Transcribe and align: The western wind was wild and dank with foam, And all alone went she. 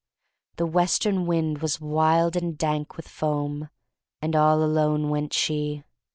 The 0.55 0.65
western 0.65 1.27
wind 1.27 1.59
was 1.59 1.79
wild 1.79 2.35
and 2.35 2.57
dank 2.57 2.97
with 2.97 3.07
foam, 3.07 3.69
And 4.19 4.35
all 4.35 4.63
alone 4.63 5.09
went 5.09 5.31
she. 5.31 5.83